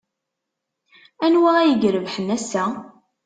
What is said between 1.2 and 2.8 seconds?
Anwa ay irebḥen ass-a?